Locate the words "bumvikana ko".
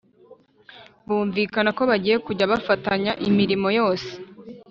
1.05-1.83